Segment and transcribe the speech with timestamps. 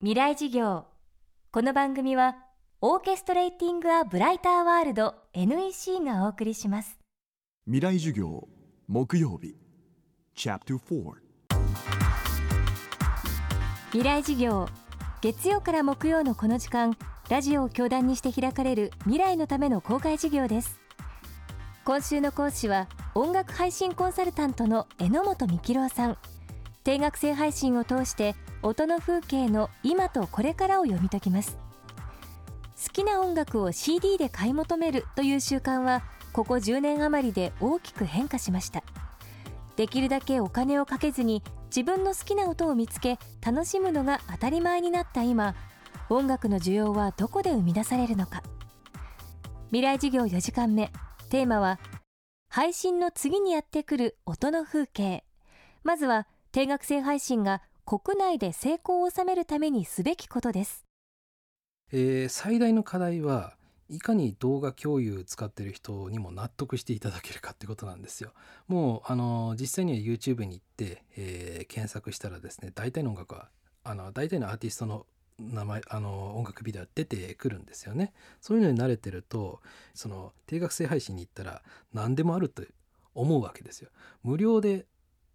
[0.00, 0.84] 未来事業。
[1.50, 2.36] この番組は
[2.80, 7.00] オーケストレーティング・ア・ブライター・ワールド NEC がお送りします。
[7.64, 8.46] 未来授業
[8.86, 9.56] 木曜日。
[10.36, 11.14] Chapter 4
[13.90, 14.68] 未来事業。
[15.20, 16.96] 月曜から木曜のこの時間
[17.28, 20.78] ラジオを教壇にして開かれる未来のための公開事業です。
[21.84, 22.86] 今週の講師は
[23.16, 26.18] 音楽配信コンサルタントの榎本幹郎さん。
[26.84, 31.56] 定額制配信を通して音の風景の今とこれからを読み解きます。
[32.82, 38.82] 好きな音楽を CD で買い求めるという習慣はここ10年余りで大きく変化しました。
[39.76, 45.54] できるだけお金をかけずに自分の好きな音を見つけ楽しむのが当たり前になった今
[46.08, 48.42] 音楽の需要はどこで生み出されるのか。
[49.66, 50.90] 未来事業4時間目。
[51.30, 51.78] テーマは
[52.48, 55.24] 配信の次にやってくる音の風景。
[55.84, 60.84] まずは定額制配信が国内で成功を収めるためにすべきことです
[61.90, 63.54] えー最大の課題は
[63.88, 68.34] いかに動画共有使ってる人にも納得していただけるかってことなんですよ。
[68.66, 73.48] もうあの実際には YouTube に行って、えー検索したらですね大体の音楽は
[73.84, 75.06] あの大体のアーティストの
[75.38, 78.12] 名前あの音楽ビデオは出てくるんですよね。
[78.42, 79.62] そういうのに慣れてると
[79.94, 81.62] その定額制配信に行ったら
[81.94, 82.62] 何でもあると
[83.14, 83.88] 思うわけですよ。
[84.22, 84.84] 無料で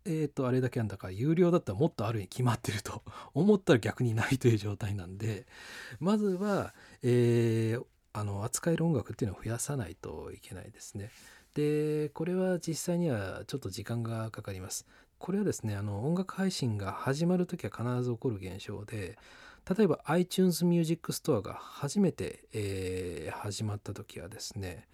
[0.06, 5.48] えー、とあれだけなんだから有料だったらもっとあるに決まってると 思ったら逆にないという状態なんで
[6.00, 11.10] まずは、えーあの扱える音楽っていうのを増やさないといけないですね。
[11.56, 14.86] でこれは実際にはちょっと時間がかかります。
[15.18, 19.18] これはですねあの音楽配信が始まる時は必ず起こる現象で
[19.76, 24.88] 例えば iTunes Music Store が初めて、えー始まった時はですね、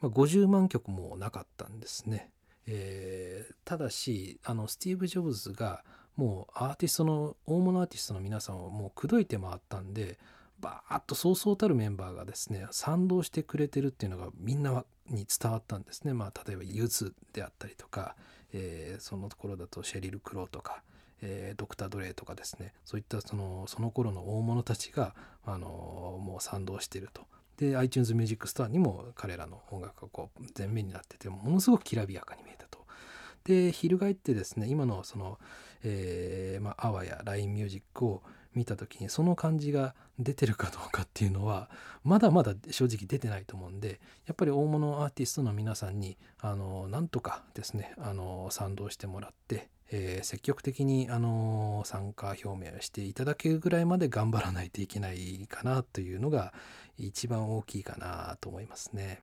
[0.00, 2.33] まあ、50万曲もなかったんですね。
[2.66, 5.84] えーただしあのスティーブ・ジョブズが
[6.16, 10.18] もうアーティストの大物アーティストの皆さんをもう口説いて回ったんで
[10.60, 16.14] バーッとそうそうたるメンバーがですね賛同してくれてるっていうのがみんなに伝わったんですね。
[16.14, 18.16] まあ、例えば U2 であったりとか、
[18.52, 20.82] えーそのところだとシェリル・クローとか、
[21.20, 25.14] えードクター・ドレイとかですねそういったそのその頃の大物たちが、
[25.44, 27.22] あのもう賛同してると。
[27.56, 32.84] で iTunes Music Store にも彼らの音楽がこう前面になっててものすごくきらびやかに見えたと。
[33.44, 35.38] で翻ってですね今のその、
[35.82, 38.22] えーまあ、わや LINE ミュージックを
[38.54, 41.68] 見た時にその感じが出てるかどうかっていうのは
[42.04, 56.52] まだまだ正直出てないと思うんでやっぱり大物アーティストの皆さんにあのなんとかですねあの賛同してもらって、えー積極的にあの参加表明をしていただけるぐらいまで頑張らないといけないかなというのが
[56.98, 59.20] 一番大きいかなと思いますね。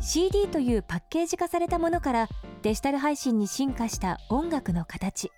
[0.00, 2.28] CD というパッケージ化されたものから
[2.62, 5.30] デジタル配信に進化した音楽の形。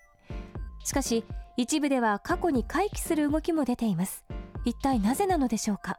[0.85, 1.25] しかし
[1.57, 4.25] 一部では過去に回帰する動きも出ています。
[4.65, 5.99] 一体なぜなのでしょうか？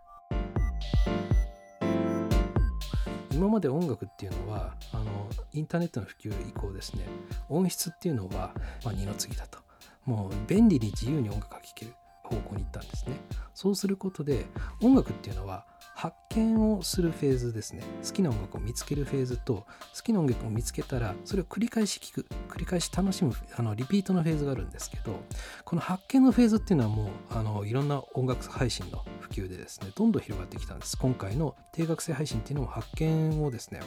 [3.34, 7.06] 今まで音楽っていうのはあのインターネットの普及以降ですね
[7.50, 8.54] 音質っていうのは、
[8.84, 9.60] まあ、二の次だと。
[10.06, 13.18] もう便利に自由に音楽が聴ける方向に行ったんですね。
[13.54, 14.46] そうすることで
[14.82, 17.84] 音楽っていうのは発見をするフェーズですね。
[18.04, 25.20] 好きな音楽を見つけるフェーズと好きな音楽を見つけたらそれを繰り返し聴く繰り返し楽しむあのリピートのフェーズがあるんですけど
[25.66, 30.98] この発見のフェーズっていうのはもうあのいろんな音楽配信の普及でですねどんどん広がってきたんです。
[30.98, 33.82] 今回の定額制配信っていうのも発見をですね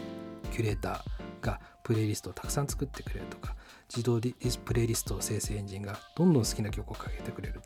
[0.55, 3.57] キュレーターがプレイリストをたくさん作ってくれるとか
[3.89, 4.35] 自動リ
[4.65, 7.61] プレイリスト生成エンジンがどんどん好きな曲をかけてくれる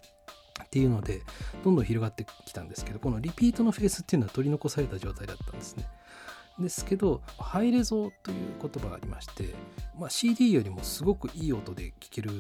[0.64, 1.20] っていうので
[1.62, 5.86] どんどん広がってきたんですけどこのリピートのフェーズっていうのは取り残された状態だったんですね。
[6.58, 9.54] ですけどハイレゾという言葉がありまして、
[9.96, 12.32] まあ、CD よりもすごくいい音で聴ける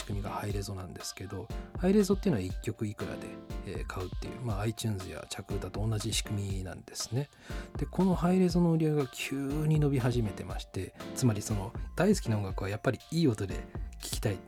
[0.00, 1.46] 仕組みがハイレゾなんですけど
[1.78, 3.18] ハイレゾっていうのは1曲いくらで
[3.66, 7.28] え買うっていう、まあ、iTunes や着歌と同じ仕組みなんですね。
[7.76, 13.54] でこのハイレゾの売り上げが急に伸び始めてましてつまりその大好きな音楽はやっぱりいい音で
[14.00, 14.38] 聴きたいっ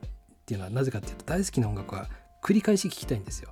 [0.45, 2.09] ていうのはなぜかっていうと大好きな音楽は
[2.41, 3.51] 繰り返し聴きたいんですよ。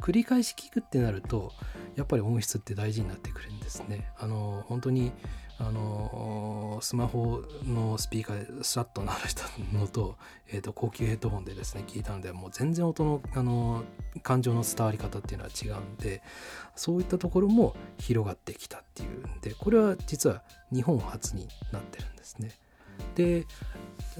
[0.00, 1.52] 繰り返し聴くってなると
[1.96, 4.12] やっぱり音質って大事になってくるんですね。
[4.18, 5.12] あの本当に
[5.60, 10.16] あのスマホのスピーカーでシャッと鳴らしたのと,
[10.48, 13.84] えーと高級ヘッドホンでですね聞いたのでもう全然音のあの
[14.22, 16.22] 感情の伝わり方っていうのは違うんで
[16.74, 20.42] そういったところも広がってきたっていうんでこれは実は
[20.72, 22.50] 日本初になってるんですね。
[23.14, 23.46] で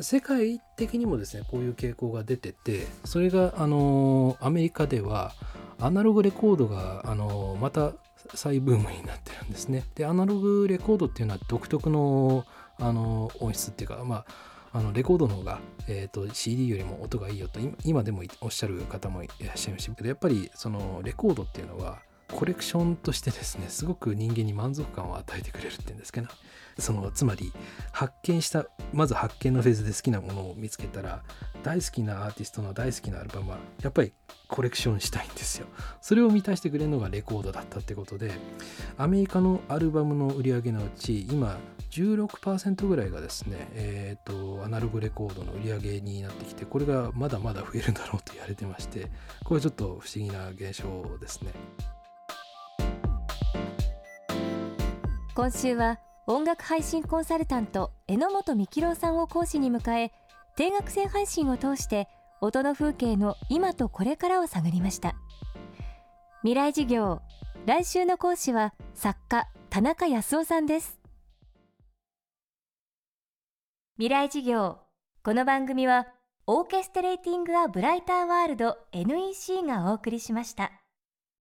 [0.00, 5.32] 世界的にもですねこういう傾向が出ててそれがあのアメリカでは
[5.78, 7.92] アナログレコードがあのまた
[8.34, 9.84] 再ブームになってるんですね。
[9.94, 12.44] でアナログレコードっていうのは独特の
[12.78, 14.24] あの音質っていうかまあ
[14.72, 15.58] あのレコードの方が、
[15.88, 21.98] えーと、CD よりも音がいいよと今でもおっしゃる方もいらっしゃいましたけどやっぱりそのレコードっていうのは
[22.32, 26.28] コレクションとしてですねすごく人間に満足感を与えてくれるっていうんですかね
[26.78, 27.52] そのつまり
[27.92, 31.22] 発見したまず発見のフェーズで好きなものを見つけたら
[31.62, 34.12] 大好きなアーティストの大好きなアルバムはやっぱり
[34.48, 35.66] コレクションしたいんですよ。
[36.00, 38.32] それを満たしてくれるのがレコードだったってことで
[38.96, 41.58] アメリカのアルバムの売り上げのうち今
[41.90, 49.10] 16%ぐらいがですね、えーと、アナログレコードの売り上げになってきてこれがまだまだ増えるんだろうと言われてまして
[49.44, 51.52] これちょっと不思議な現象ですね。
[55.40, 60.12] 今週は音楽配信コンサルタント榎本幹郎さんを講師に迎え
[60.54, 62.08] 定額制配信を通して
[62.42, 65.14] 音の風景の今とこれからを探りました
[66.42, 67.22] 未来事業
[67.64, 71.00] 来週の講師は作家田中康夫さんです
[73.96, 74.76] 未来事業
[75.24, 76.06] この番組は
[76.46, 80.79] オーケストレーティング・ア・ブライター・ワールド NEC がお送りしました。